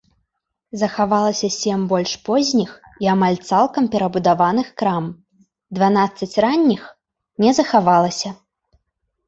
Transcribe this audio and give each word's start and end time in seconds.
Захавалася 0.83 1.49
сем 1.55 1.83
больш 1.91 2.13
позніх 2.29 2.71
і 3.03 3.11
амаль 3.15 3.37
цалкам 3.49 3.83
перабудаваных 3.97 4.67
крам, 4.85 5.05
дванаццаць 5.79 6.33
ранніх 6.49 6.83
не 7.47 7.51
захавалася. 7.63 8.29